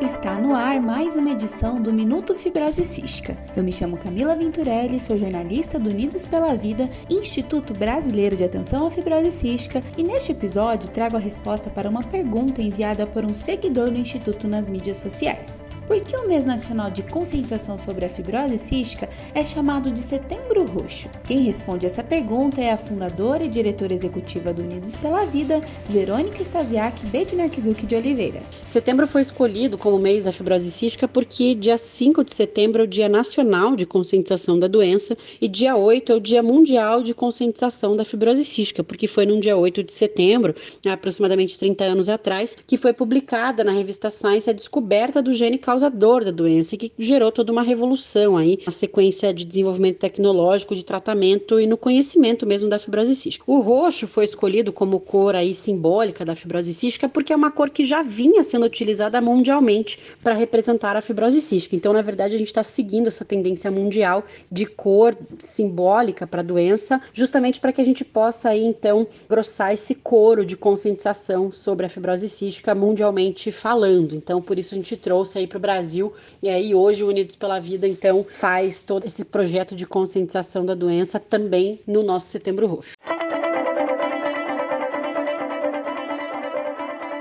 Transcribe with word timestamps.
Está 0.00 0.38
no 0.38 0.54
ar 0.54 0.80
mais 0.80 1.16
uma 1.16 1.30
edição 1.32 1.82
do 1.82 1.92
Minuto 1.92 2.32
Fibrose 2.32 2.84
Cística. 2.84 3.36
Eu 3.56 3.64
me 3.64 3.72
chamo 3.72 3.98
Camila 3.98 4.36
Venturelli, 4.36 5.00
sou 5.00 5.18
jornalista 5.18 5.76
do 5.76 5.90
Unidos 5.90 6.24
pela 6.24 6.54
Vida, 6.54 6.88
Instituto 7.10 7.74
Brasileiro 7.74 8.36
de 8.36 8.44
Atenção 8.44 8.86
à 8.86 8.90
Fibrose 8.90 9.32
Cística, 9.32 9.82
e 9.96 10.04
neste 10.04 10.30
episódio 10.30 10.88
trago 10.88 11.16
a 11.16 11.20
resposta 11.20 11.68
para 11.68 11.90
uma 11.90 12.04
pergunta 12.04 12.62
enviada 12.62 13.08
por 13.08 13.24
um 13.24 13.34
seguidor 13.34 13.90
do 13.90 13.98
Instituto 13.98 14.46
nas 14.46 14.70
mídias 14.70 14.98
sociais. 14.98 15.60
Por 15.88 15.98
que 16.00 16.14
o 16.14 16.28
mês 16.28 16.44
nacional 16.44 16.90
de 16.90 17.02
conscientização 17.02 17.78
sobre 17.78 18.04
a 18.04 18.10
fibrose 18.10 18.58
cística 18.58 19.08
é 19.34 19.42
chamado 19.42 19.90
de 19.90 20.00
Setembro 20.00 20.66
Roxo? 20.66 21.08
Quem 21.26 21.40
responde 21.40 21.86
essa 21.86 22.04
pergunta 22.04 22.60
é 22.60 22.70
a 22.70 22.76
fundadora 22.76 23.42
e 23.42 23.48
diretora 23.48 23.94
executiva 23.94 24.52
do 24.52 24.60
Unidos 24.60 24.98
pela 24.98 25.24
Vida, 25.24 25.62
Verônica 25.88 26.42
Stasiak 26.42 27.06
Bednarkzuk 27.06 27.86
de 27.86 27.96
Oliveira. 27.96 28.42
Setembro 28.66 29.06
foi 29.06 29.22
escolhido 29.22 29.78
como 29.78 29.98
mês 29.98 30.24
da 30.24 30.30
fibrose 30.30 30.70
cística 30.70 31.08
porque 31.08 31.54
dia 31.54 31.78
5 31.78 32.22
de 32.22 32.34
setembro 32.34 32.82
é 32.82 32.84
o 32.84 32.86
Dia 32.86 33.08
Nacional 33.08 33.74
de 33.74 33.86
Conscientização 33.86 34.58
da 34.58 34.68
Doença 34.68 35.16
e 35.40 35.48
dia 35.48 35.74
8 35.74 36.12
é 36.12 36.14
o 36.16 36.20
Dia 36.20 36.42
Mundial 36.42 37.02
de 37.02 37.14
Conscientização 37.14 37.96
da 37.96 38.04
Fibrose 38.04 38.44
Cística, 38.44 38.84
porque 38.84 39.06
foi 39.06 39.24
no 39.24 39.40
dia 39.40 39.56
8 39.56 39.82
de 39.82 39.92
setembro, 39.94 40.54
aproximadamente 40.86 41.58
30 41.58 41.82
anos 41.84 42.10
atrás, 42.10 42.54
que 42.66 42.76
foi 42.76 42.92
publicada 42.92 43.64
na 43.64 43.72
revista 43.72 44.10
Science 44.10 44.50
a 44.50 44.52
descoberta 44.52 45.22
do 45.22 45.32
gene 45.32 45.56
causador 45.78 46.24
da 46.24 46.30
doença 46.32 46.74
e 46.74 46.78
que 46.78 46.92
gerou 46.98 47.30
toda 47.30 47.52
uma 47.52 47.62
revolução 47.62 48.36
aí 48.36 48.58
na 48.66 48.72
sequência 48.72 49.32
de 49.32 49.44
desenvolvimento 49.44 49.98
tecnológico, 49.98 50.74
de 50.74 50.82
tratamento 50.82 51.60
e 51.60 51.66
no 51.66 51.76
conhecimento 51.76 52.44
mesmo 52.44 52.68
da 52.68 52.78
fibrose 52.78 53.14
cística. 53.14 53.44
O 53.46 53.60
roxo 53.60 54.08
foi 54.08 54.24
escolhido 54.24 54.72
como 54.72 54.98
cor 54.98 55.36
aí 55.36 55.54
simbólica 55.54 56.24
da 56.24 56.34
fibrose 56.34 56.74
cística 56.74 57.08
porque 57.08 57.32
é 57.32 57.36
uma 57.36 57.50
cor 57.50 57.70
que 57.70 57.84
já 57.84 58.02
vinha 58.02 58.42
sendo 58.42 58.66
utilizada 58.66 59.20
mundialmente 59.20 60.00
para 60.22 60.34
representar 60.34 60.96
a 60.96 61.00
fibrose 61.00 61.40
cística. 61.40 61.76
Então, 61.76 61.92
na 61.92 62.02
verdade, 62.02 62.34
a 62.34 62.38
gente 62.38 62.48
está 62.48 62.64
seguindo 62.64 63.06
essa 63.06 63.24
tendência 63.24 63.70
mundial 63.70 64.24
de 64.50 64.66
cor 64.66 65.16
simbólica 65.38 66.26
para 66.26 66.40
a 66.40 66.44
doença, 66.44 67.00
justamente 67.12 67.60
para 67.60 67.72
que 67.72 67.80
a 67.80 67.84
gente 67.84 68.04
possa 68.04 68.48
aí 68.48 68.64
então 68.64 69.06
grossar 69.28 69.72
esse 69.72 69.94
coro 69.94 70.44
de 70.44 70.56
conscientização 70.56 71.52
sobre 71.52 71.86
a 71.86 71.88
fibrose 71.88 72.28
cística 72.28 72.74
mundialmente 72.74 73.52
falando. 73.52 74.16
Então, 74.16 74.42
por 74.42 74.58
isso 74.58 74.74
a 74.74 74.76
gente 74.76 74.96
trouxe 74.96 75.38
aí 75.38 75.46
para 75.46 75.58
o 75.58 75.60
Brasil 75.68 76.14
e 76.42 76.48
aí 76.48 76.74
hoje 76.74 77.04
o 77.04 77.08
Unidos 77.08 77.36
pela 77.36 77.60
Vida 77.60 77.86
então 77.86 78.24
faz 78.32 78.80
todo 78.80 79.04
esse 79.04 79.26
projeto 79.26 79.76
de 79.76 79.84
conscientização 79.84 80.64
da 80.64 80.74
doença 80.74 81.20
também 81.20 81.78
no 81.86 82.02
nosso 82.02 82.28
Setembro 82.28 82.66
Roxo. 82.66 82.92